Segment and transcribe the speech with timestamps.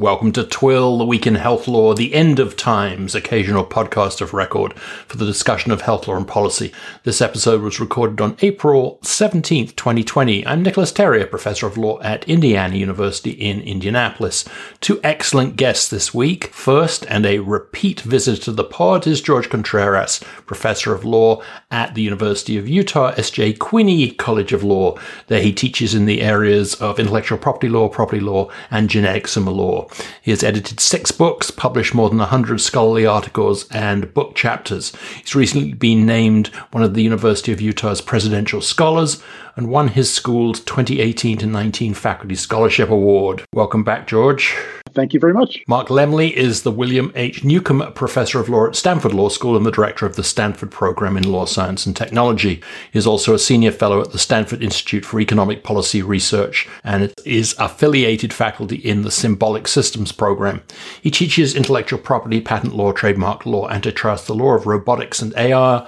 [0.00, 4.32] Welcome to Twill, the Week in Health Law, the end of times, occasional podcast of
[4.32, 6.72] record for the discussion of health law and policy.
[7.02, 10.46] This episode was recorded on April 17th, 2020.
[10.46, 14.46] I'm Nicolas Terry, Professor of Law at Indiana University in Indianapolis.
[14.80, 16.46] Two excellent guests this week.
[16.46, 21.94] First, and a repeat visitor to the pod, is George Contreras, Professor of Law at
[21.94, 23.52] the University of Utah, S.J.
[23.52, 24.98] Quinney College of Law.
[25.26, 29.44] There he teaches in the areas of intellectual property law, property law, and genetics and
[29.44, 29.88] law.
[30.22, 34.92] He has edited six books, published more than 100 scholarly articles and book chapters.
[35.20, 39.22] He's recently been named one of the University of Utah's presidential scholars
[39.56, 43.44] and won his school's 2018 to 19 Faculty Scholarship Award.
[43.52, 44.54] Welcome back, George.
[44.94, 45.62] Thank you very much.
[45.68, 47.42] Mark Lemley is the William H.
[47.42, 51.16] Neukom Professor of Law at Stanford Law School and the Director of the Stanford Program
[51.16, 52.60] in Law Science and Technology.
[52.92, 57.12] He is also a Senior Fellow at the Stanford Institute for Economic Policy Research and
[57.24, 60.62] is affiliated faculty in the Symbolic Systems Program.
[61.00, 65.86] He teaches intellectual property, patent law, trademark law, antitrust, the law of robotics and AI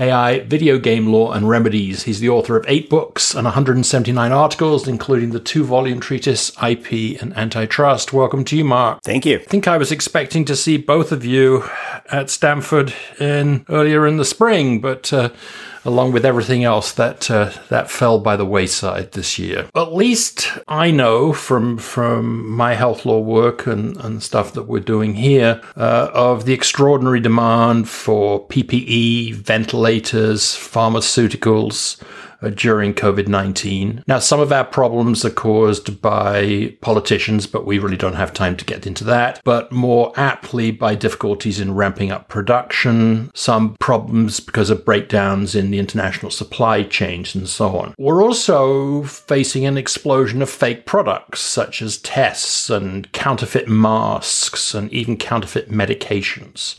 [0.00, 2.04] AI, video game law, and remedies.
[2.04, 7.20] He's the author of eight books and 179 articles, including the two volume treatise IP
[7.20, 8.12] and Antitrust.
[8.12, 9.02] Welcome to you, Mark.
[9.02, 9.36] Thank you.
[9.36, 11.68] I think I was expecting to see both of you
[12.10, 15.28] at Stanford in earlier in the spring, but uh,
[15.84, 19.68] along with everything else that uh, that fell by the wayside this year.
[19.74, 24.80] At least I know from from my health law work and, and stuff that we're
[24.80, 32.02] doing here uh, of the extraordinary demand for PPE, ventilators, pharmaceuticals
[32.42, 34.02] Uh, during COVID 19.
[34.06, 38.56] Now, some of our problems are caused by politicians, but we really don't have time
[38.56, 39.42] to get into that.
[39.44, 45.70] But more aptly by difficulties in ramping up production, some problems because of breakdowns in
[45.70, 47.94] the international supply chains, and so on.
[47.98, 54.90] We're also facing an explosion of fake products, such as tests and counterfeit masks and
[54.92, 56.78] even counterfeit medications.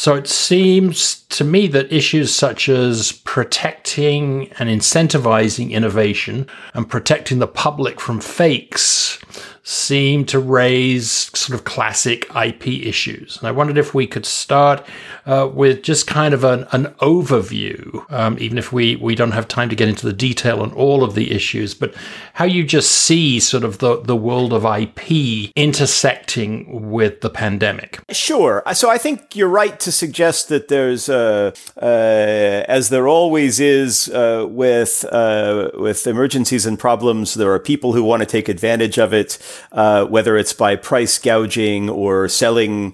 [0.00, 7.38] So it seems to me that issues such as protecting and incentivizing innovation and protecting
[7.38, 9.18] the public from fakes
[9.62, 13.38] seem to raise sort of classic IP issues.
[13.38, 14.86] And I wondered if we could start
[15.26, 19.48] uh, with just kind of an, an overview, um, even if we, we don't have
[19.48, 21.94] time to get into the detail on all of the issues, but
[22.34, 28.00] how you just see sort of the, the world of IP intersecting with the pandemic.
[28.10, 28.62] Sure.
[28.72, 34.08] So I think you're right to suggest that there's, uh, uh, as there always is
[34.08, 38.98] uh, with uh, with emergencies and problems, there are people who want to take advantage
[38.98, 39.38] of it,
[39.72, 42.92] uh, whether it's by price gouging or selling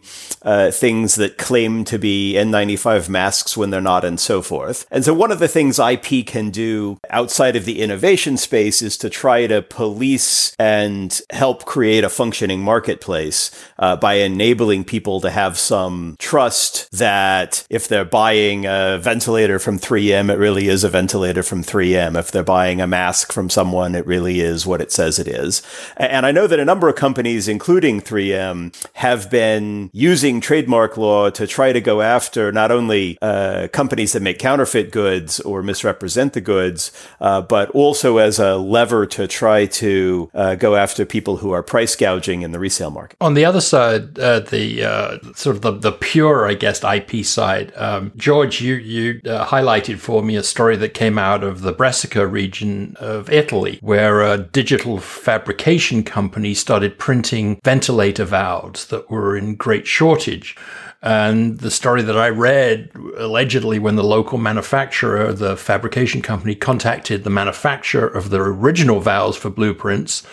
[0.71, 4.87] things that claim to be N95 masks when they're not and so forth.
[4.91, 8.97] And so one of the things IP can do outside of the innovation space is
[8.99, 15.31] to try to police and help create a functioning marketplace uh, by enabling people to
[15.31, 20.88] have some trust that if they're buying a ventilator from 3M, it really is a
[20.88, 22.19] ventilator from 3M.
[22.19, 25.62] If they're buying a mask from someone, it really is what it says it is.
[25.97, 31.31] And I know that a number of companies, including 3M, have been using trademark law
[31.31, 36.33] to try to go after not only uh, companies that make counterfeit goods or misrepresent
[36.33, 41.39] the goods, uh, but also as a lever to try to uh, go after people
[41.39, 43.17] who are price gouging in the resale market.
[43.21, 47.25] On the other side, uh, the uh, sort of the, the pure, I guess, IP
[47.25, 51.62] side, um, George, you you uh, highlighted for me a story that came out of
[51.62, 59.11] the Brescia region of Italy, where a digital fabrication company started printing ventilator valves that
[59.11, 60.57] were in great shortage.
[61.03, 67.25] And the story that I read, allegedly, when the local manufacturer, the fabrication company, contacted
[67.25, 70.27] the manufacturer of the original valves for blueprints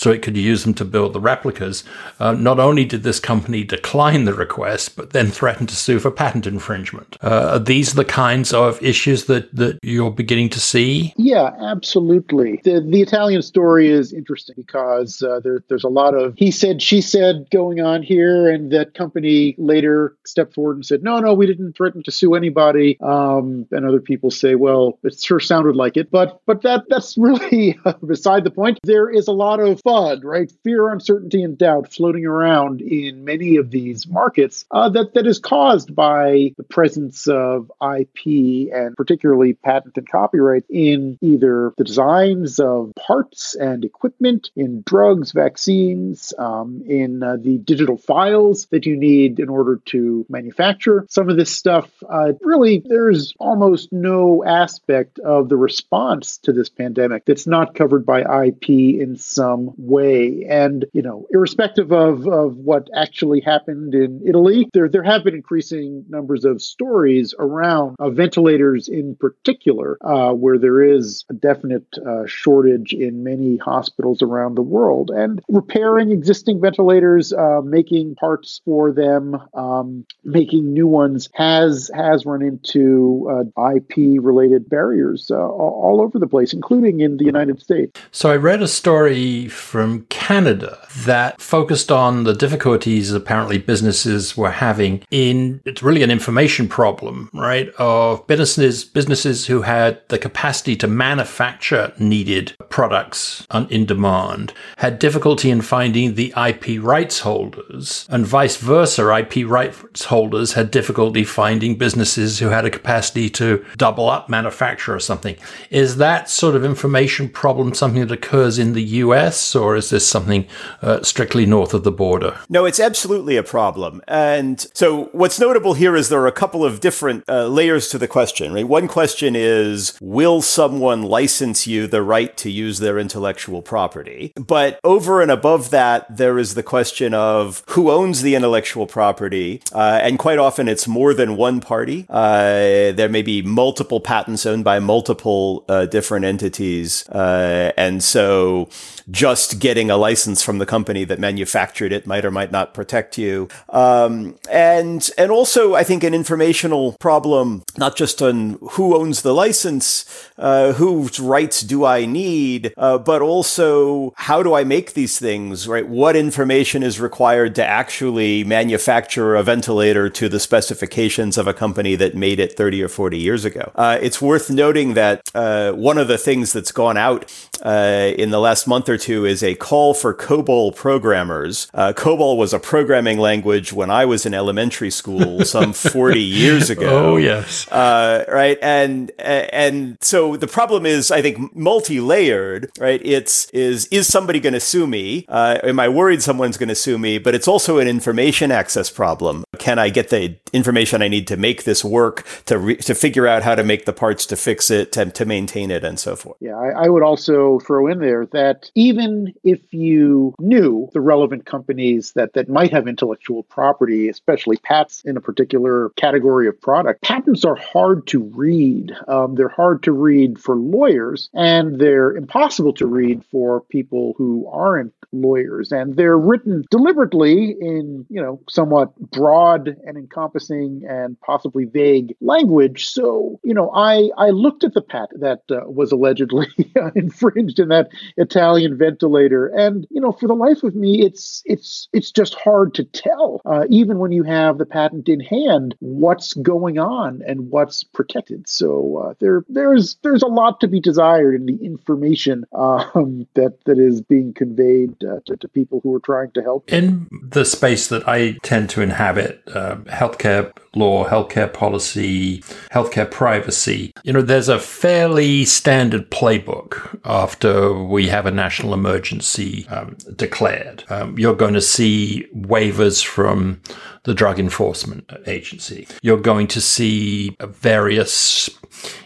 [0.00, 1.84] so it could use them to build the replicas,
[2.20, 6.10] uh, not only did this company decline the request, but then threatened to sue for
[6.10, 7.18] patent infringement.
[7.22, 11.12] Uh, are these the kinds of issues that, that you're beginning to see?
[11.18, 12.62] Yeah, absolutely.
[12.64, 16.80] The, the Italian story is interesting because uh, there, there's a lot of he said,
[16.80, 21.34] she said going on here, and that company later stepped forward and said, no, no,
[21.34, 22.98] we didn't threaten to sue anybody.
[23.00, 27.16] Um, and other people say, well, it sure sounded like it, but but that that's
[27.18, 28.78] really beside the point.
[28.82, 30.50] There is a lot of FUD, right?
[30.64, 35.38] Fear, uncertainty, and doubt floating around in many of these markets uh, that that is
[35.38, 42.58] caused by the presence of IP and particularly patent and copyright in either the designs
[42.58, 48.86] of parts and equipment, in drugs, vaccines, um, in in uh, the digital files that
[48.86, 51.90] you need in order to manufacture some of this stuff.
[52.08, 58.04] Uh, really, there's almost no aspect of the response to this pandemic that's not covered
[58.04, 60.46] by IP in some way.
[60.48, 65.34] And, you know, irrespective of, of what actually happened in Italy, there, there have been
[65.34, 71.86] increasing numbers of stories around uh, ventilators in particular, uh, where there is a definite
[72.06, 75.10] uh, shortage in many hospitals around the world.
[75.10, 79.89] And repairing existing ventilators, uh, making parts for them, um,
[80.24, 86.26] making new ones has has run into uh, IP related barriers uh, all over the
[86.26, 88.00] place, including in the United States.
[88.10, 94.50] So I read a story from Canada that focused on the difficulties apparently businesses were
[94.50, 97.68] having in it's really an information problem, right?
[97.78, 105.50] Of businesses businesses who had the capacity to manufacture needed products in demand had difficulty
[105.50, 109.10] in finding the IP rights holders, and vice versa.
[109.10, 109.48] IP
[109.82, 115.00] rights holders had difficulty finding businesses who had a capacity to double up manufacture or
[115.00, 115.36] something.
[115.70, 120.08] Is that sort of information problem something that occurs in the US, or is this
[120.08, 120.46] something
[120.82, 122.38] uh, strictly north of the border?
[122.48, 124.02] No, it's absolutely a problem.
[124.08, 127.98] And so what's notable here is there are a couple of different uh, layers to
[127.98, 128.66] the question, right?
[128.66, 134.32] One question is, will someone license you the right to use their intellectual property?
[134.36, 139.62] But over and above that, there is the question of who owns the intellectual property.
[139.72, 142.06] Uh, and quite often it's more than one party.
[142.08, 147.08] Uh, there may be multiple patents owned by multiple uh, different entities.
[147.08, 148.68] Uh, and so
[149.10, 153.18] just getting a license from the company that manufactured it might or might not protect
[153.18, 153.48] you.
[153.70, 159.34] Um, and, and also, I think an informational problem, not just on who owns the
[159.34, 160.04] license,
[160.38, 165.66] uh, whose rights do I need, uh, but also how do I make these things,
[165.66, 165.86] right?
[165.86, 171.94] What information is required to actually manufacture a ventilator to the specifications of a company
[171.94, 173.70] that made it 30 or 40 years ago?
[173.74, 177.30] Uh, it's worth noting that uh, one of the things that's gone out
[177.62, 181.68] uh, in the last month or two is a call for COBOL programmers.
[181.74, 186.70] Uh, COBOL was a programming language when I was in elementary school some 40 years
[186.70, 187.12] ago.
[187.12, 187.70] Oh, yes.
[187.70, 188.56] Uh, right.
[188.62, 193.02] And, and so the problem is, I think, multi-layered, right?
[193.04, 195.26] It's, is, is somebody going to sue me?
[195.28, 197.18] Uh, am I worried someone's going to sue me?
[197.18, 199.44] But it's also an information access problem.
[199.58, 203.26] Can I get the information I need to make this work, to, re- to figure
[203.26, 206.14] out how to make the parts to fix it, to, to maintain it, and so
[206.14, 206.36] forth?
[206.40, 211.46] Yeah, I, I would also throw in there that even if you knew the relevant
[211.46, 217.02] companies that, that might have intellectual property, especially patents in a particular category of product,
[217.02, 218.92] patents are hard to read.
[219.08, 224.48] Um, they're hard to read for lawyers, and they're impossible to read for people who
[224.48, 225.72] aren't lawyers.
[225.72, 229.39] And they're written deliberately in, you know, somewhat broad
[229.84, 232.88] and encompassing and possibly vague language.
[232.88, 236.48] So, you know, I, I looked at the patent that uh, was allegedly
[236.94, 241.88] infringed in that Italian ventilator, and you know, for the life of me, it's it's
[241.92, 246.34] it's just hard to tell, uh, even when you have the patent in hand, what's
[246.34, 248.48] going on and what's protected.
[248.48, 253.58] So uh, there there's there's a lot to be desired in the information um, that
[253.64, 256.72] that is being conveyed uh, to, to, people who are trying to help.
[256.72, 262.42] In the space that I tend to inhabit, uh, healthcare law, healthcare policy,
[262.72, 269.66] healthcare privacy, you know, there's a fairly standard playbook after we have a national emergency
[269.68, 270.84] um, declared.
[270.88, 273.60] Um, you're going to see waivers from
[274.04, 275.86] the Drug Enforcement Agency.
[276.02, 278.48] You're going to see various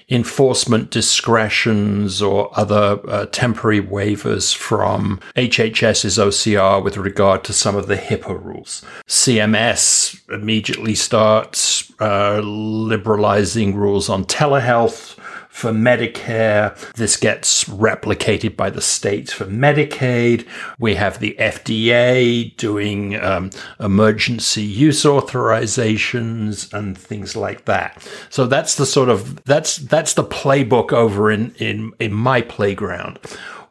[0.08, 7.86] enforcement discretions or other uh, temporary waivers from HHS's OCR with regard to some of
[7.86, 8.84] the HIPAA rules.
[9.08, 15.18] CMS immediately starts uh, liberalizing rules on telehealth
[15.54, 16.76] for Medicare.
[16.94, 20.48] This gets replicated by the states for Medicaid.
[20.80, 28.04] We have the FDA doing um, emergency use authorizations and things like that.
[28.30, 33.20] So that's the sort of that's that's the playbook over in in in my playground.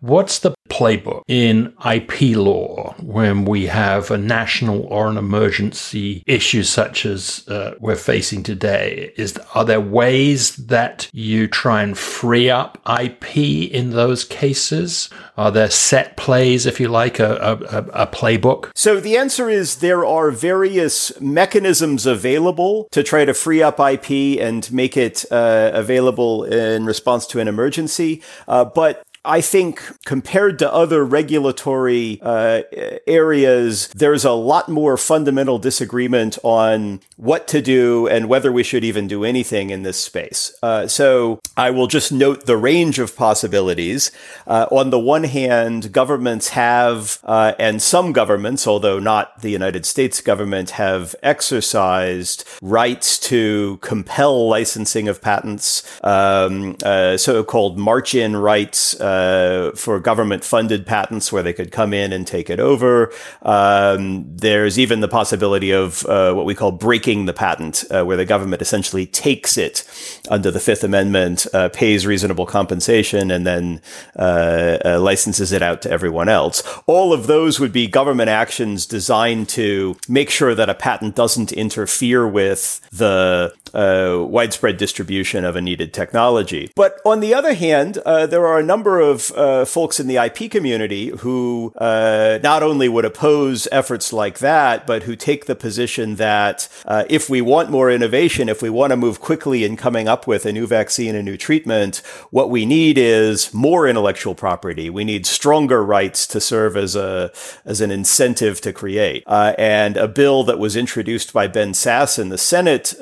[0.03, 6.63] What's the playbook in IP law when we have a national or an emergency issue
[6.63, 9.13] such as uh, we're facing today?
[9.15, 15.09] Is are there ways that you try and free up IP in those cases?
[15.37, 18.71] Are there set plays, if you like, a, a, a playbook?
[18.75, 24.37] So the answer is there are various mechanisms available to try to free up IP
[24.41, 30.59] and make it uh, available in response to an emergency, uh, but I think compared
[30.59, 32.63] to other regulatory uh,
[33.07, 38.83] areas, there's a lot more fundamental disagreement on what to do and whether we should
[38.83, 40.53] even do anything in this space.
[40.63, 44.11] Uh, so I will just note the range of possibilities.
[44.47, 49.85] Uh, on the one hand, governments have, uh, and some governments, although not the United
[49.85, 58.99] States government, have exercised rights to compel licensing of patents, um, uh, so-called march-in rights
[58.99, 63.11] uh, for government-funded patents, where they could come in and take it over.
[63.43, 68.17] Um, there's even the possibility of uh, what we call breaking the patent, uh, where
[68.17, 69.83] the government essentially takes it
[70.29, 73.81] under the Fifth Amendment, uh, pays reasonable compensation, and then
[74.17, 76.63] uh, licenses it out to everyone else.
[76.87, 81.51] All of those would be government actions designed to make sure that a patent doesn't
[81.51, 86.71] interfere with the uh, widespread distribution of a needed technology.
[86.75, 90.17] But on the other hand, uh, there are a number of uh, folks in the
[90.17, 95.55] IP community who uh, not only would oppose efforts like that, but who take the
[95.55, 99.75] position that uh, if we want more innovation, if we want to move quickly in
[99.75, 104.35] coming up with a new vaccine, a new treatment, what we need is more intellectual
[104.35, 104.89] property.
[104.89, 107.31] We need stronger rights to serve as a
[107.65, 109.23] as an incentive to create.
[109.25, 112.93] Uh, and a bill that was introduced by Ben Sasse in the Senate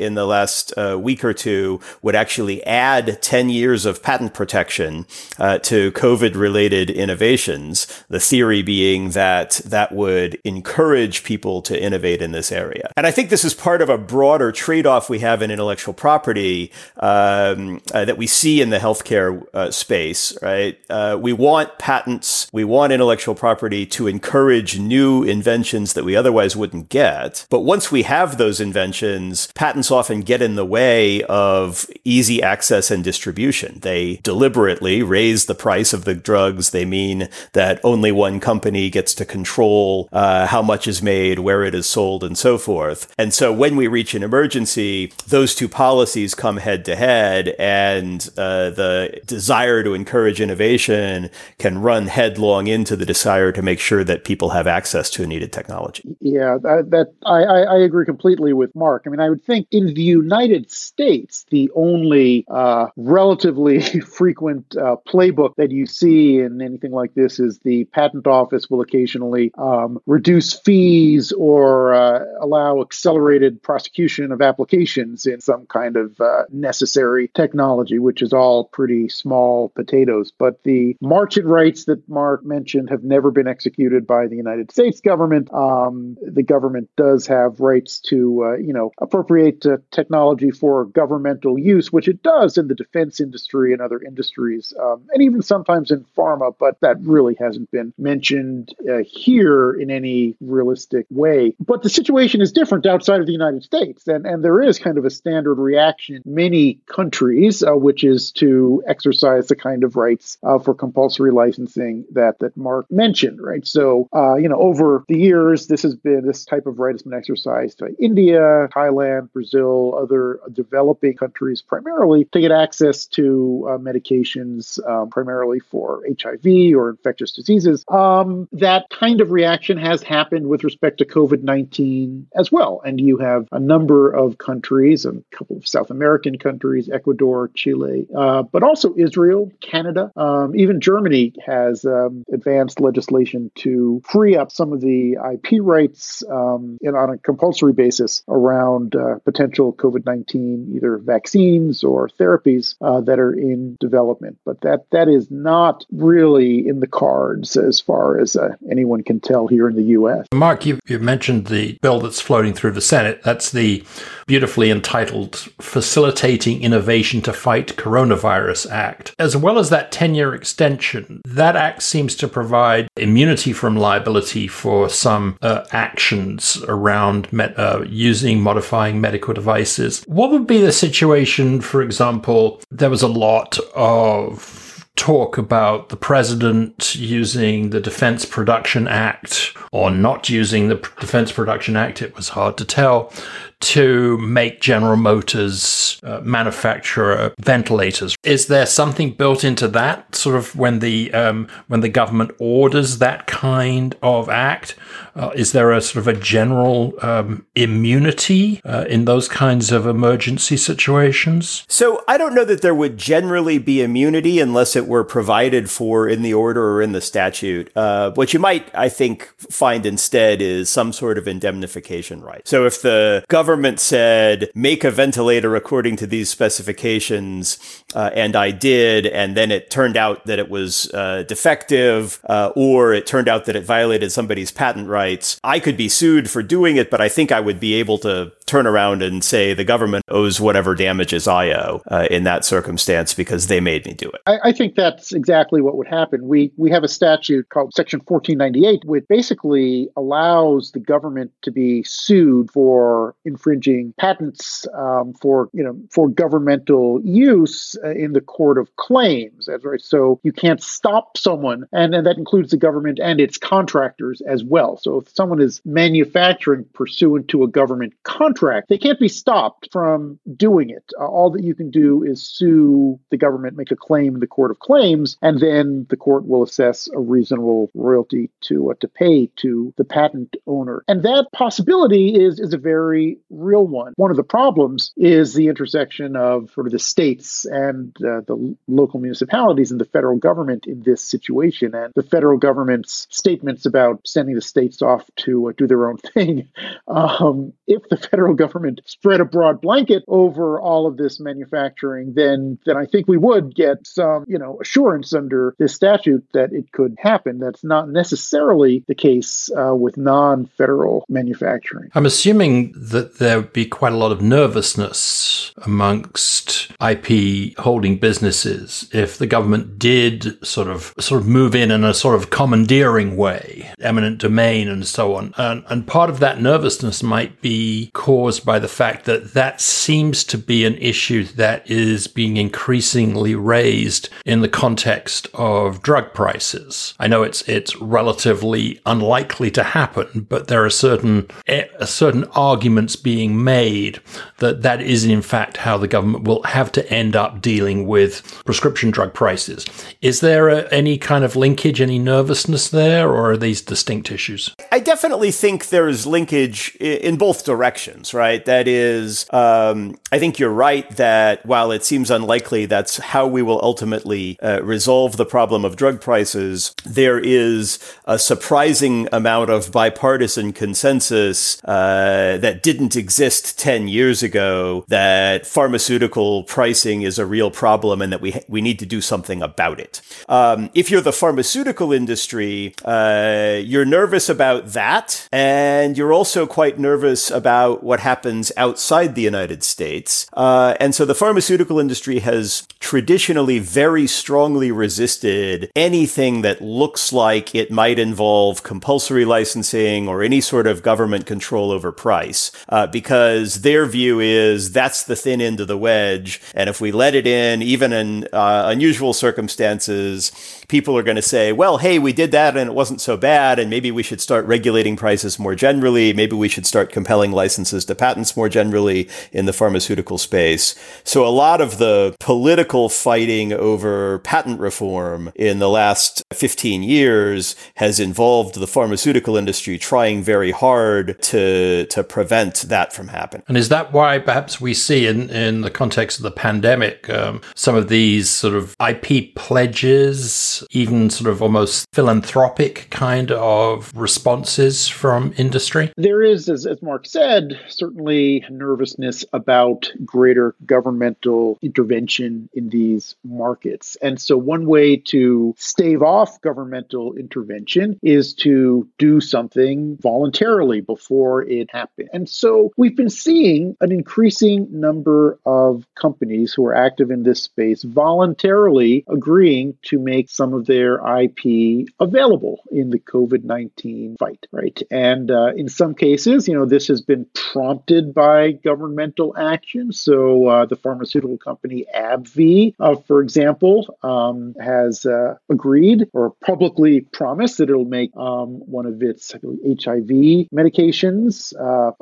[0.00, 5.06] in the last uh, week or two would actually add 10 years of patent protection
[5.38, 7.86] uh, to COVID related innovations.
[8.08, 12.92] The theory being that that would encourage people to innovate in this area.
[12.96, 15.94] And I think this is part of a broader trade off we have in intellectual
[15.94, 20.78] property um, uh, that we see in the healthcare uh, space, right?
[20.88, 26.56] Uh, we want patents, we want intellectual property to encourage new inventions that we otherwise
[26.56, 27.46] wouldn't get.
[27.50, 32.90] But once we have those inventions, patents often get in the way of easy access
[32.90, 33.78] and distribution.
[33.80, 36.70] They deliberately raise the price of the drugs.
[36.70, 41.62] They mean that only one company gets to control uh, how much is made, where
[41.64, 43.12] it is sold, and so forth.
[43.18, 48.28] And so when we reach an emergency, those two policies come head to head, and
[48.36, 54.04] uh, the desire to encourage innovation can run headlong into the desire to make sure
[54.04, 56.16] that people have access to a needed technology.
[56.20, 59.04] Yeah, that, that I, I agree completely with Mark.
[59.06, 64.96] I mean, I would think in the United States, the only uh, relatively frequent uh,
[65.08, 69.98] playbook that you see in anything like this is the patent office will occasionally um,
[70.06, 77.30] reduce fees or uh, allow accelerated prosecution of applications in some kind of uh, necessary
[77.34, 80.32] technology, which is all pretty small potatoes.
[80.36, 85.00] But the march-in rights that Mark mentioned have never been executed by the United States
[85.00, 85.52] government.
[85.54, 91.58] Um, the government does have rights to, uh, you know, appropriate uh, technology for governmental
[91.58, 95.90] use, which it does in the defense industry and other industries, um, and even sometimes
[95.90, 101.54] in pharma, but that really hasn't been mentioned uh, here in any realistic way.
[101.60, 104.98] But the situation is different outside of the United States, and, and there is kind
[104.98, 109.96] of a standard reaction in many countries, uh, which is to exercise the kind of
[109.96, 113.66] rights uh, for compulsory licensing that, that Mark mentioned, right?
[113.66, 117.02] So, uh, you know, over the years, this has been, this type of right has
[117.02, 123.66] been exercised by India, Thailand, Brazil, Brazil, other developing countries, primarily to get access to
[123.68, 127.84] uh, medications, um, primarily for HIV or infectious diseases.
[127.88, 132.80] Um, that kind of reaction has happened with respect to COVID 19 as well.
[132.84, 138.06] And you have a number of countries, a couple of South American countries, Ecuador, Chile,
[138.16, 144.52] uh, but also Israel, Canada, um, even Germany has um, advanced legislation to free up
[144.52, 149.72] some of the IP rights um, in, on a compulsory basis around uh, potential potential
[149.72, 154.38] COVID 19 either vaccines or therapies uh, that are in development.
[154.44, 159.18] But that, that is not really in the cards as far as uh, anyone can
[159.18, 160.26] tell here in the U.S.
[160.34, 163.22] Mark, you, you mentioned the bill that's floating through the Senate.
[163.22, 163.82] That's the
[164.26, 169.14] beautifully entitled Facilitating Innovation to Fight Coronavirus Act.
[169.18, 174.46] As well as that 10 year extension, that act seems to provide immunity from liability
[174.46, 180.04] for some uh, actions around uh, using modifying medical devices.
[180.06, 185.96] What would be the situation, for example, there was a lot of talk about the
[185.96, 192.30] president using the Defense Production Act or not using the Defense Production Act, it was
[192.30, 193.12] hard to tell,
[193.60, 198.16] to make General Motors uh, manufacture ventilators.
[198.24, 202.98] Is there something built into that sort of when the um, when the government orders
[202.98, 204.76] that kind of act?
[205.14, 209.86] Uh, is there a sort of a general um, immunity uh, in those kinds of
[209.86, 211.64] emergency situations?
[211.68, 216.08] So I don't know that there would generally be immunity unless it were provided for
[216.08, 217.70] in the order or in the statute.
[217.76, 222.46] Uh, what you might, I think, find instead is some sort of indemnification right.
[222.46, 227.58] So if the government said, make a ventilator according to these specifications,
[227.94, 232.52] uh, and I did, and then it turned out that it was uh, defective, uh,
[232.54, 235.40] or it turned out that it violated somebody's patent rights.
[235.42, 238.32] I could be sued for doing it, but I think I would be able to
[238.50, 243.14] turn around and say the government owes whatever damages I owe uh, in that circumstance
[243.14, 244.20] because they made me do it.
[244.26, 246.26] I, I, think that's exactly what would happen.
[246.26, 251.84] We we have a statute called Section 1498, which basically allows the government to be
[251.84, 258.58] sued for infringing patents um, for you know for governmental use uh, in the court
[258.58, 259.48] of claims.
[259.62, 259.80] Right.
[259.80, 264.44] So you can't stop someone, and, and that includes the government and its contractors as
[264.44, 264.76] well.
[264.76, 268.68] So if someone is manufacturing pursuant to a government contract contract.
[268.68, 270.84] They can't be stopped from doing it.
[270.98, 274.26] Uh, all that you can do is sue the government, make a claim in the
[274.26, 278.88] court of claims, and then the court will assess a reasonable royalty to uh, to
[278.88, 280.84] pay to the patent owner.
[280.88, 283.92] And that possibility is is a very real one.
[283.96, 288.56] One of the problems is the intersection of sort of the states and uh, the
[288.68, 294.00] local municipalities and the federal government in this situation, and the federal government's statements about
[294.06, 296.48] sending the states off to uh, do their own thing.
[296.88, 302.58] Um, if the federal government spread a broad blanket over all of this manufacturing, then
[302.66, 306.72] then I think we would get some, you know, assurance under this statute that it
[306.72, 307.38] could happen.
[307.38, 311.90] That's not necessarily the case uh, with non-federal manufacturing.
[311.94, 318.88] I'm assuming that there would be quite a lot of nervousness amongst IP holding businesses
[318.92, 323.16] if the government did sort of sort of move in in a sort of commandeering
[323.16, 325.34] way, eminent domain and so on.
[325.36, 330.24] And, and part of that nervousness might be caused by the fact that that seems
[330.24, 336.94] to be an issue that is being increasingly raised in the context of drug prices.
[336.98, 342.96] I know it's it's relatively unlikely to happen, but there are certain eh, certain arguments
[343.12, 343.94] being made
[344.42, 348.12] that that is in fact how the government will have to end up dealing with
[348.44, 349.66] prescription drug prices.
[350.00, 354.54] Is there a, any kind of linkage, any nervousness there, or are these distinct issues?
[354.70, 358.44] I definitely think there is linkage in both directions right?
[358.44, 363.42] That is, um, I think you're right that while it seems unlikely that's how we
[363.42, 369.72] will ultimately uh, resolve the problem of drug prices, there is a surprising amount of
[369.72, 377.50] bipartisan consensus uh, that didn't exist 10 years ago that pharmaceutical pricing is a real
[377.50, 380.00] problem and that we, we need to do something about it.
[380.28, 386.78] Um, if you're the pharmaceutical industry, uh, you're nervous about that, and you're also quite
[386.78, 390.28] nervous about what happens outside the United States.
[390.34, 397.54] Uh, and so the pharmaceutical industry has traditionally very strongly resisted anything that looks like
[397.54, 403.62] it might involve compulsory licensing or any sort of government control over price, uh, because
[403.62, 406.40] their view is that's the thin end of the wedge.
[406.54, 410.32] And if we let it in, even in uh, unusual circumstances,
[410.68, 413.58] people are going to say, well, hey, we did that and it wasn't so bad.
[413.58, 416.12] And maybe we should start regulating prices more generally.
[416.12, 420.74] Maybe we should start compelling licenses to patents more generally in the pharmaceutical space.
[421.04, 427.56] So a lot of the political fighting over patent reform in the last 15 years
[427.74, 433.44] has involved the pharmaceutical industry trying very hard to, to prevent that from happening.
[433.46, 437.40] And is that why perhaps we see in, in the context of the pandemic, um,
[437.54, 444.88] some of these sort of IP pledges even sort of almost philanthropic kind of responses
[444.88, 445.92] from industry?
[445.96, 453.96] There is, as, as Mark said, certainly nervousness about greater governmental intervention in these markets.
[454.02, 461.42] And so, one way to stave off governmental intervention is to do something voluntarily before
[461.42, 462.08] it happens.
[462.12, 467.42] And so, we've been seeing an increasing number of companies who are active in this
[467.42, 474.46] space voluntarily agreeing to make some of their IP available in the COVID 19 fight,
[474.52, 474.80] right?
[474.90, 479.92] And uh, in some cases, you know, this has been prompted by governmental action.
[479.92, 487.00] So uh, the pharmaceutical company AbbVie, uh, for example, um, has uh, agreed or publicly
[487.00, 491.92] promised that it'll make um, one of its HIV medications uh,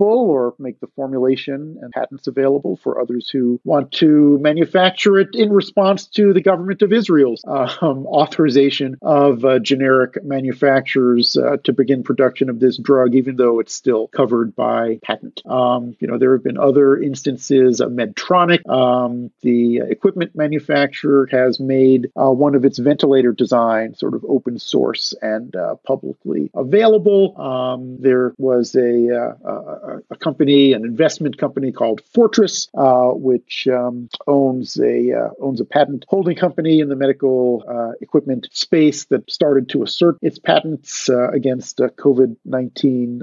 [0.00, 5.28] available or make the formulation and patents available for others who want to manufacture it
[5.34, 11.72] in response to the government of Israel's um, authorization of uh, generic manufacturers uh, to
[11.72, 15.42] begin production of this drug, even though it's still covered by patent.
[15.46, 17.80] Um, you know, there have been other instances.
[17.80, 24.14] of Medtronic, um, the equipment manufacturer, has made uh, one of its ventilator designs sort
[24.14, 27.38] of open source and uh, publicly available.
[27.40, 33.66] Um, there was a, uh, a, a, company, an investment company called Fortress, uh, which
[33.68, 39.06] um, owns a uh, owns a patent holding company in the medical uh, equipment space
[39.06, 43.22] that started to assert its patents against COVID nineteen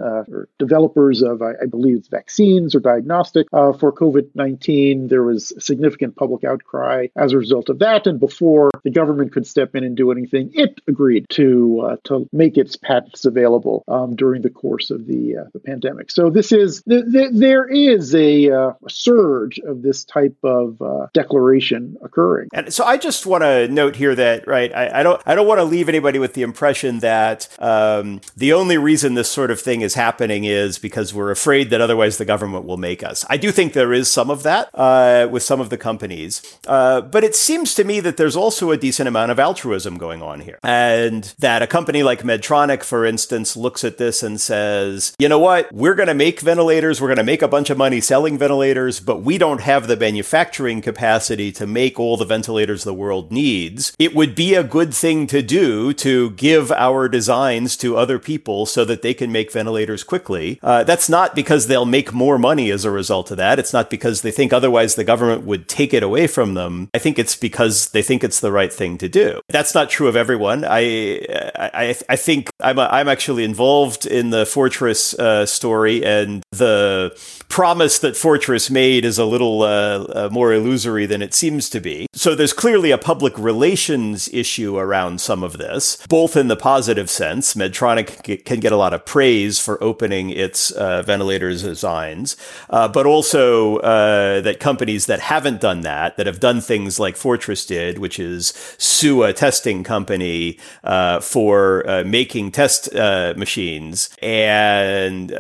[0.60, 5.08] developers of, I, I, believe, vaccines or diagnostic for COVID nineteen.
[5.08, 9.48] There was significant public outcry as a result of that, and before the government could
[9.48, 14.42] step in and do anything, it agreed to to make its patents available um, during
[14.42, 16.12] the course of the, the pandemic.
[16.12, 21.08] So this is th- th- there is a, uh, surge of this type of uh,
[21.14, 22.50] declaration occurring.
[22.54, 25.48] And so I just want to note here that right, I, I don't I don't
[25.48, 29.62] want to leave anybody with the impression that um, the only reason this sort of
[29.62, 33.26] thing is happening is because we're afraid that otherwise the government will make us.
[33.30, 37.02] I do think there is some of that uh, with some of the companies, uh,
[37.02, 40.42] but it seems to me that there's also a decent amount of altruism going on
[40.42, 45.30] here, and that a company like Medtronic, for instance, looks at this and says, you
[45.30, 48.00] know what, we're going to make ventilators, we're going to make a bunch of money
[48.00, 52.94] selling ventilators, but we don't have the manufacturing capacity to make all the ventilators the
[52.94, 53.94] world needs.
[54.00, 58.66] It would be a good thing to do to give our designs to other people
[58.66, 60.58] so that they can make ventilators quickly.
[60.64, 63.60] Uh, that's not because they'll make more money as a result of that.
[63.60, 66.90] It's not because they think otherwise the government would take it away from them.
[66.94, 69.42] I think it's because they think it's the right thing to do.
[69.50, 70.64] That's not true of everyone.
[70.64, 71.26] I
[71.58, 77.18] I, I think I'm, a, I'm actually involved in the Fortress uh, story, and the
[77.50, 81.80] promise that Fortress made is a little uh, uh, more illusory than it seems to
[81.80, 82.08] be.
[82.14, 87.10] So there's clearly a public relations issue around some of this, both in the positive
[87.10, 87.54] sense.
[87.54, 92.36] Medtronic can get a lot of praise for opening its uh, ventilators designs,
[92.70, 97.16] uh, but also uh, that companies that haven't done that, that have done things like
[97.16, 105.32] Fortress did, which is sue a testing company uh, for making test machines and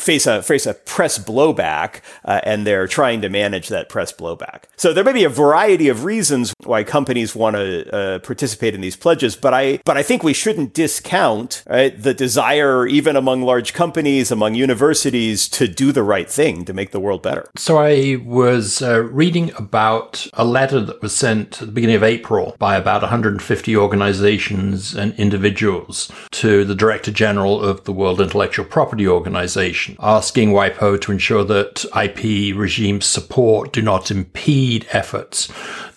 [0.00, 4.64] face a face a press blowback, and they're trying to manage that press blowback.
[4.76, 8.80] So there may be a variety of reasons why companies want to uh, participate in
[8.80, 13.42] these pledges, but I but I think we shouldn't discount right, the desire, even among
[13.42, 17.50] large companies, among universities, to do the right thing to make the world better.
[17.56, 22.02] So I was uh, reading about a letter that was sent at the beginning of
[22.02, 28.64] April by about 150 organizations and individuals to the Director General of the World Intellectual
[28.64, 35.48] Property Organization, asking WIPO to ensure that IP regime support do not impede efforts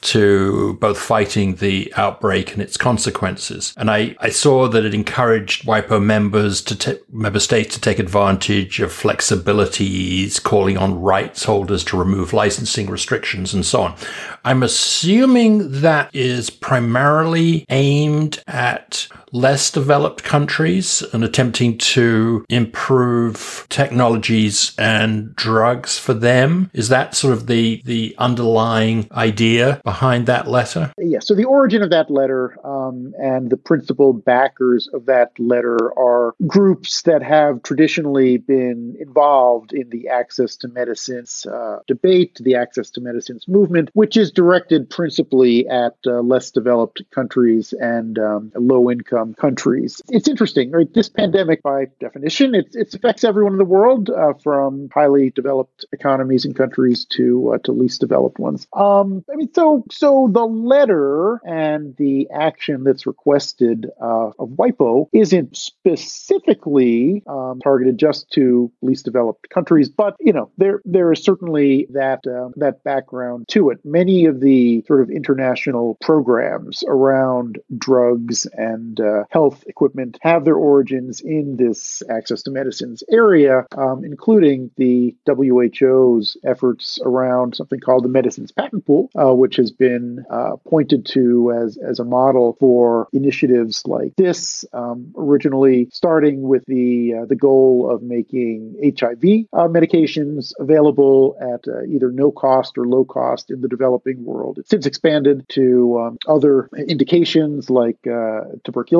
[0.02, 3.74] to both fighting the outbreak and its consequences.
[3.78, 8.00] And I, I saw that it encouraged WIPO members to t- member states to take
[8.00, 13.96] advantage of flexibilities, calling on rights holders to remove licensing restrictions and so on.
[14.44, 24.74] I'm assuming that is primarily aimed at less developed countries and attempting to improve technologies
[24.78, 26.70] and drugs for them.
[26.74, 30.94] Is that sort of the, the underlying idea behind that letter?
[30.98, 31.20] Yeah.
[31.20, 36.36] So the origin of that letter um, and the principal backers of that letter are
[36.46, 42.92] groups that have traditionally been involved in the access to medicines uh, debate, the access
[42.92, 48.92] to medicines movement, which is directed principally at uh, less developed countries and um, low
[48.92, 50.02] income um, countries.
[50.10, 50.92] It's interesting, right?
[50.94, 55.86] This pandemic, by definition, it, it affects everyone in the world, uh, from highly developed
[55.92, 58.68] economies and countries to uh, to least developed ones.
[58.74, 65.08] Um, I mean, so so the letter and the action that's requested uh, of WIPO
[65.14, 71.24] isn't specifically um, targeted just to least developed countries, but you know, there there is
[71.24, 73.80] certainly that um, that background to it.
[73.84, 80.56] Many of the sort of international programs around drugs and uh, health equipment have their
[80.56, 88.04] origins in this access to medicines area, um, including the WHO's efforts around something called
[88.04, 92.56] the Medicines Patent Pool, uh, which has been uh, pointed to as, as a model
[92.60, 99.48] for initiatives like this, um, originally starting with the, uh, the goal of making HIV
[99.54, 104.60] uh, medications available at uh, either no cost or low cost in the developing world.
[104.60, 108.42] It's since expanded to um, other indications like uh,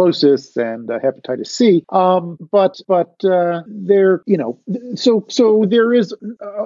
[0.04, 1.86] tuberculosis and hepatitis C.
[1.90, 3.16] Um, but but
[3.68, 4.60] there, you know,
[4.96, 6.14] so so there is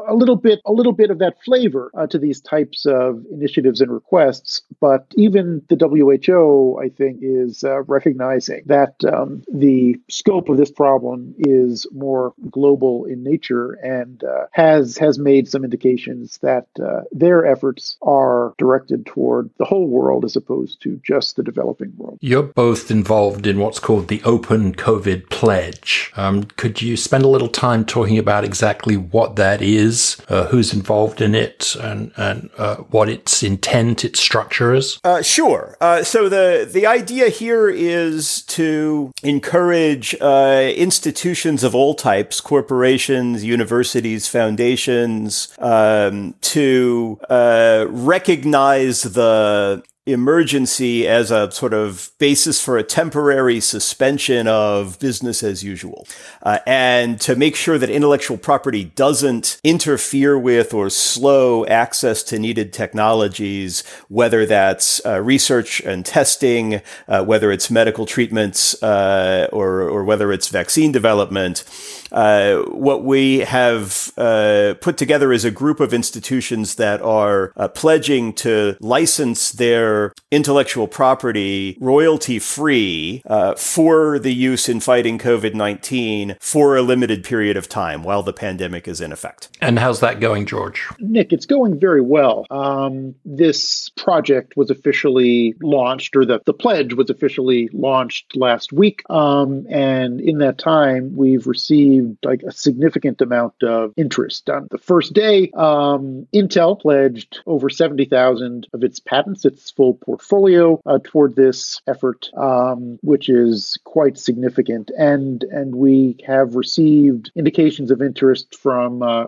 [0.07, 3.91] a little bit a little bit of that flavor to these types of initiatives and
[3.91, 4.61] requests.
[4.79, 10.71] But even the WHO, I think, is uh, recognizing that um, the scope of this
[10.71, 17.01] problem is more global in nature and uh, has has made some indications that uh,
[17.11, 22.17] their efforts are directed toward the whole world as opposed to just the developing world.
[22.21, 26.13] You're both involved in what's called the Open COVID Pledge.
[26.15, 30.73] Um, could you spend a little time talking about exactly what that is, uh, who's
[30.73, 34.99] involved in it, and and uh, what its intent, its structure is?
[35.03, 35.75] Uh, sure.
[35.81, 44.27] Uh, so the the idea here is to encourage institutions of all types, corporations, universities,
[44.27, 53.59] foundations, um, to uh, recognize the emergency as a sort of basis for a temporary
[53.59, 56.07] suspension of business as usual,
[56.43, 62.39] uh, and to make sure that intellectual property doesn't interfere with or slow access to
[62.39, 69.81] needed technologies, whether that's uh, research and testing, uh, whether it's medical treatments, uh, or
[69.81, 71.63] or whether it's vaccine development.
[72.11, 78.31] Uh, what we have uh, put together is a group of institutions that are pledging
[78.31, 79.96] to license their
[80.31, 87.23] intellectual property royalty free uh, for the use in fighting COVID 19 for a limited
[87.23, 89.49] period of time while the pandemic is in effect.
[89.61, 90.87] And how's that going, George?
[90.99, 92.45] Nick, it's going very well.
[92.49, 99.03] Um, this project was officially launched, or the, the pledge was officially launched last week.
[99.09, 104.49] Um, and in that time, we've received received like a significant amount of interest.
[104.49, 110.79] On the first day, um, Intel pledged over 70,000 of its patents, its full portfolio,
[110.85, 114.91] uh, toward this effort, um, which is quite significant.
[114.97, 119.25] And and we have received indications of interest from uh,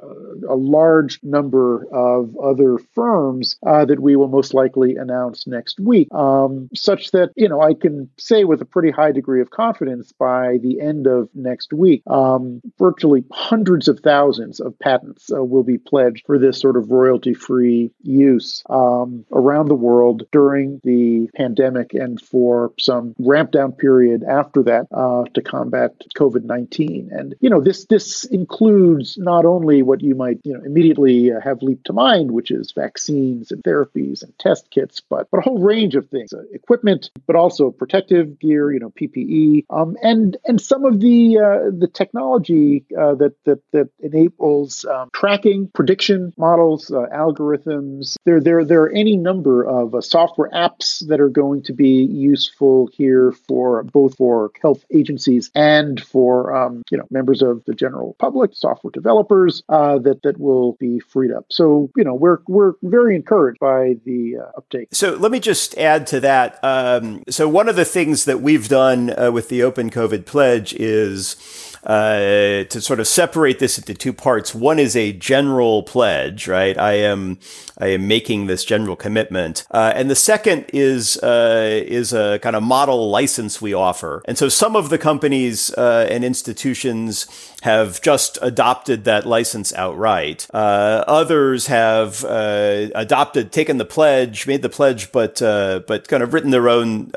[0.48, 6.14] a large number of other firms uh, that we will most likely announce next week,
[6.14, 10.12] um, such that you know I can say with a pretty high degree of confidence
[10.12, 15.64] by the end of next week um, virtually hundreds of thousands of patents uh, will
[15.64, 20.49] be pledged for this sort of royalty free use um, around the world during
[20.84, 27.10] the pandemic and for some ramp down period after that uh, to combat COVID 19.
[27.12, 31.62] And, you know, this, this includes not only what you might, you know, immediately have
[31.62, 35.60] leap to mind, which is vaccines and therapies and test kits, but, but a whole
[35.60, 40.60] range of things, uh, equipment, but also protective gear, you know, PPE, um, and, and
[40.60, 46.92] some of the, uh, the technology uh, that, that that enables um, tracking, prediction models,
[46.92, 48.16] uh, algorithms.
[48.26, 50.02] There, there, there are any number of uh,
[50.40, 56.02] software apps that are going to be useful here for both for health agencies and
[56.02, 60.74] for um, you know members of the general public, software developers uh, that that will
[60.74, 61.46] be freed up.
[61.50, 64.90] So you know we're we're very encouraged by the uh, uptake.
[64.92, 66.64] So let me just add to that.
[66.64, 70.74] Um, so one of the things that we've done uh, with the Open COVID Pledge
[70.74, 74.54] is uh, to sort of separate this into two parts.
[74.54, 76.78] One is a general pledge, right?
[76.78, 77.40] I am
[77.80, 82.56] I am making this general commitment, uh, and the second is uh, is a kind
[82.56, 84.22] of model license we offer.
[84.26, 87.26] And so some of the companies uh, and institutions
[87.64, 90.48] have just adopted that license outright.
[90.54, 96.52] Uh, others have adopted, taken the pledge, made the pledge, but but kind of written
[96.52, 97.10] their own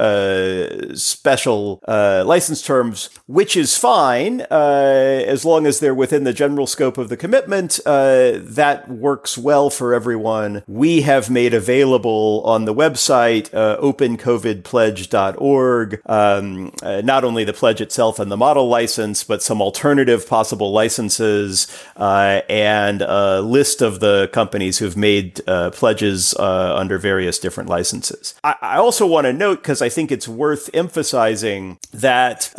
[0.97, 6.99] special license terms, which is fine uh, as long as they're within the general scope
[6.99, 10.65] of the commitment, uh, that works well for everyone.
[10.67, 17.81] We have made available on the website, uh, opencovidpledge.org, um, uh, not only the pledge
[17.81, 24.01] itself and the model license, but some alternative possible licenses uh, and a list of
[24.01, 28.35] the companies who've made uh, pledges under various different licenses.
[28.45, 32.53] I, I also want to note, because I think it's worth emphasizing that,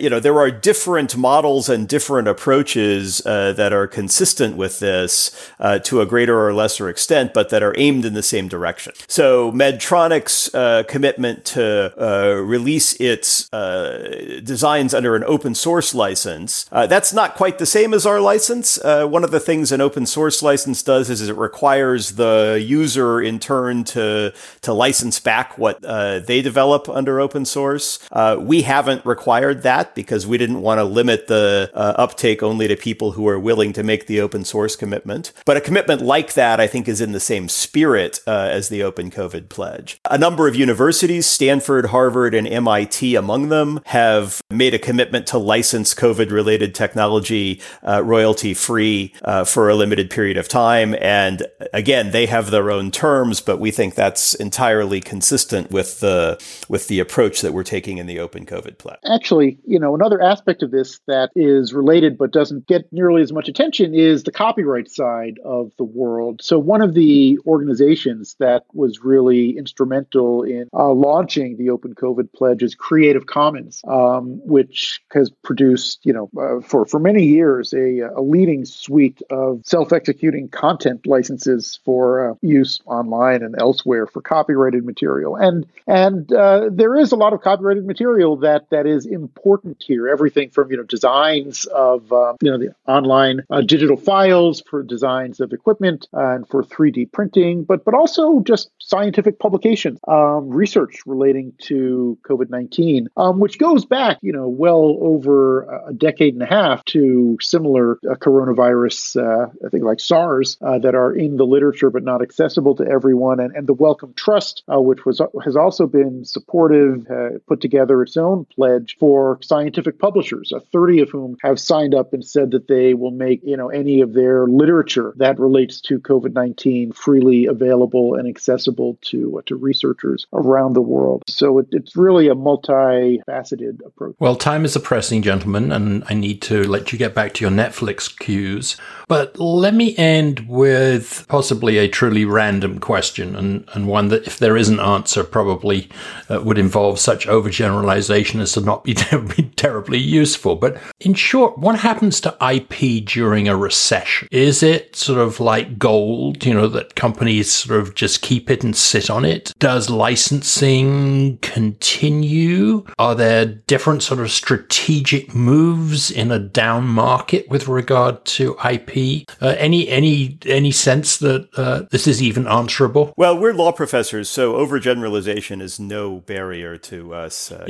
[0.00, 5.30] you know, there are different models and different approaches uh, that are consistent with this
[5.60, 8.92] uh, to a greater or lesser extent, but that are aimed in the same direction.
[9.06, 16.66] So Medtronic's uh, commitment to uh, release its uh, designs under an open source license,
[16.92, 18.78] that's not quite the same as our license.
[18.82, 23.38] one of the things an open source license does is it requires the user in
[23.38, 25.80] turn to to license back what
[26.26, 28.00] they develop under open source.
[28.38, 33.12] we haven't required that because we didn't want to limit the uptake only to people
[33.12, 35.32] who are willing to make the open source commitment.
[35.44, 38.82] But a commitment like that, I think, is in the same spirit uh, as the
[38.82, 39.98] Open COVID Pledge.
[40.10, 45.38] A number of universities, Stanford, Harvard, and MIT among them, have made a commitment to
[45.38, 50.94] license COVID related technology uh, royalty free uh, for a limited period of time.
[51.00, 56.42] And again, they have their own terms, but we think that's entirely consistent with the,
[56.68, 58.98] with the approach that we're taking in the Open COVID Pledge.
[59.10, 63.32] Actually, you know, another aspect of this that is related but doesn't get nearly as
[63.32, 66.40] much attention is the copyright side of the world.
[66.42, 72.32] So, one of the organizations that was really instrumental in uh, launching the Open COVID
[72.32, 77.72] Pledge is Creative Commons, um, which has produced, you know, uh, for, for many years,
[77.72, 84.06] a, a leading suite of self executing content licenses for uh, use online and elsewhere
[84.06, 85.36] for copyrighted material.
[85.36, 90.08] And, and uh, there is a lot of copyrighted material that, that is important here.
[90.08, 94.82] Everything from, you know, designs of, uh, you know, the online uh, digital files for
[94.82, 101.00] designs of equipment and for 3D printing, but but also just scientific publications, um, research
[101.06, 106.42] relating to COVID nineteen, um, which goes back, you know, well over a decade and
[106.42, 111.38] a half to similar uh, coronavirus, uh, I think like SARS, uh, that are in
[111.38, 115.22] the literature but not accessible to everyone, and, and the Wellcome Trust, uh, which was
[115.42, 117.06] has also been supportive,
[117.46, 122.24] put together its own pledge for scientific publishers, 30 of whom have signed up and
[122.24, 126.32] said that they will make you know any of their literature that relates to COVID
[126.32, 131.22] nineteen freely available and accessible to uh, to researchers around the world.
[131.28, 134.16] So it, it's really a multifaceted approach.
[134.18, 137.50] Well, time is pressing, gentlemen, and I need to let you get back to your
[137.50, 138.76] Netflix queues.
[139.08, 144.38] But let me end with possibly a truly random question, and, and one that, if
[144.38, 145.88] there is an answer, probably
[146.28, 148.94] uh, would involve such overgeneralization as to not be,
[149.36, 150.56] be terribly useful.
[150.56, 154.28] But in short, what happens to IP during a recession?
[154.30, 158.64] Is it sort of like gold, you know, that companies sort of just keep it
[158.64, 159.52] and sit on it?
[159.58, 162.84] Does licensing continue?
[162.98, 169.26] Are there different sort of strategic moves in a down market with regard to IP?
[169.40, 173.12] Uh, any any any sense that uh, this is even answerable?
[173.16, 177.66] Well, we're law professors, so overgeneralization is no barrier to us uh,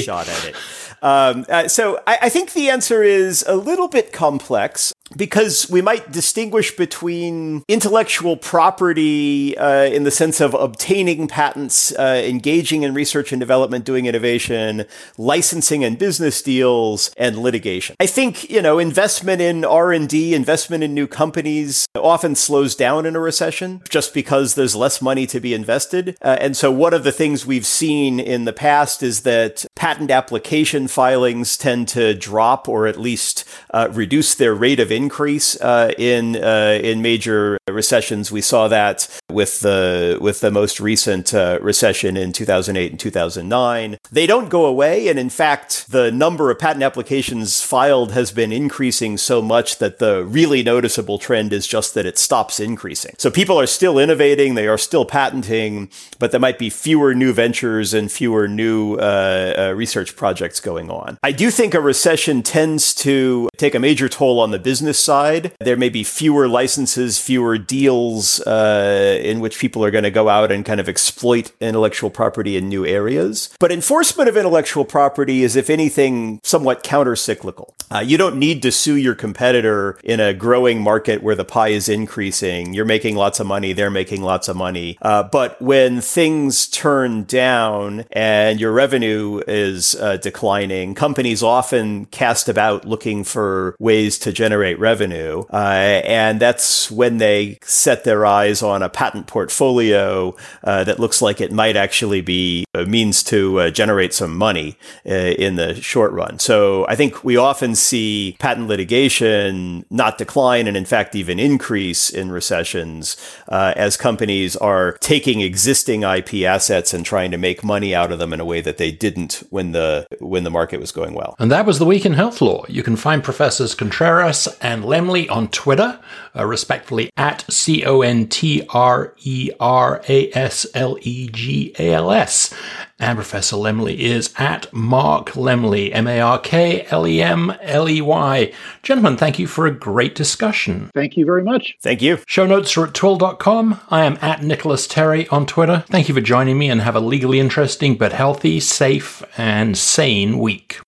[0.00, 0.56] shot at it.
[1.02, 5.80] Um, uh, so I, I think the answer is a little bit complex because we
[5.80, 12.94] might distinguish between intellectual property uh, in the sense of obtaining patents, uh, engaging in
[12.94, 14.84] research and development, doing innovation,
[15.18, 17.96] licensing and business deals, and litigation.
[18.00, 22.74] I think you know investment in R and D, investment in new companies, often slows
[22.74, 26.16] down in a recession just because there's less money to be invested.
[26.22, 30.10] Uh, and so one of the things we've seen in the past is that patent
[30.10, 35.92] application filings tend to drop or at least uh, reduce their rate of increase uh,
[35.98, 38.32] in uh, in major recessions.
[38.32, 43.98] We saw that with the with the most recent uh, recession in 2008 and 2009.
[44.10, 48.52] They don't go away, and in fact, the number of patent applications filed has been
[48.52, 53.14] increasing so much that the really noticeable trend is just that it stops increasing.
[53.18, 57.32] So people are still innovating, they are still patenting, but there might be fewer new
[57.32, 61.18] ventures and fewer new uh, uh, research projects going on.
[61.22, 65.52] I do think a recession tends to take a major toll on the business side.
[65.60, 70.28] There may be fewer licenses, fewer deals uh, in which people are going to go
[70.28, 73.50] out and kind of exploit intellectual property in new areas.
[73.58, 77.74] But enforcement of intellectual property is, if anything, somewhat counter-cyclical.
[77.90, 81.68] Uh, you don't need to sue your competitor in a growing market where the pie
[81.68, 82.74] is increasing.
[82.74, 84.98] You're making lots of money, they're making lots of money.
[85.02, 92.48] Uh, but when things turn down and your revenue is uh, declining, companies often cast
[92.48, 95.44] about looking for ways to generate generate revenue.
[95.52, 100.34] Uh, and that's when they set their eyes on a patent portfolio
[100.64, 104.76] uh, that looks like it might actually be a means to uh, generate some money
[105.06, 106.38] uh, in the short run.
[106.38, 112.10] So I think we often see patent litigation not decline and in fact even increase
[112.10, 113.16] in recessions
[113.48, 118.18] uh, as companies are taking existing IP assets and trying to make money out of
[118.18, 121.34] them in a way that they didn't when the when the market was going well.
[121.38, 122.64] And that was the week in health law.
[122.68, 126.00] You can find Professors Contreras and Lemley on Twitter,
[126.34, 131.72] uh, respectively at C O N T R E R A S L E G
[131.78, 132.52] A L S.
[132.98, 137.88] And Professor Lemley is at Mark Lemley, M A R K L E M L
[137.88, 138.52] E Y.
[138.82, 140.90] Gentlemen, thank you for a great discussion.
[140.94, 141.76] Thank you very much.
[141.80, 142.18] Thank you.
[142.26, 143.80] Show notes are at twihl.com.
[143.88, 145.84] I am at Nicolas Terry on Twitter.
[145.88, 150.38] Thank you for joining me and have a legally interesting but healthy, safe, and sane
[150.38, 150.80] week.